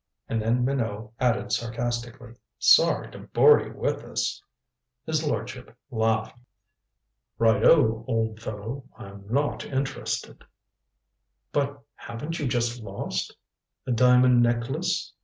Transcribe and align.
And 0.27 0.41
then 0.41 0.65
Minot 0.65 1.11
added 1.19 1.51
sarcastically: 1.51 2.33
"Sorry 2.57 3.11
to 3.11 3.19
bore 3.19 3.61
you 3.61 3.71
with 3.75 4.01
this." 4.01 4.41
His 5.05 5.23
lordship 5.23 5.77
laughed. 5.91 6.39
"Right 7.37 7.63
o, 7.63 8.03
old 8.07 8.41
fellow. 8.41 8.85
I'm 8.97 9.25
not 9.31 9.63
interested." 9.63 10.43
"But 11.51 11.83
haven't 11.93 12.39
you 12.39 12.47
just 12.47 12.81
lost" 12.81 13.37
"A 13.85 13.91
diamond 13.91 14.41
necklace? 14.41 15.13